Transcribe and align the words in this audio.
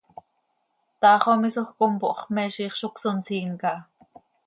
Taax 1.01 1.23
oo 1.29 1.37
misoj 1.41 1.67
oo 1.69 1.75
compooh 1.77 2.17
x, 2.25 2.27
me 2.35 2.43
ziix 2.53 2.73
zo 2.79 2.87
cösonsiin 2.95 3.51
caha. 3.61 3.79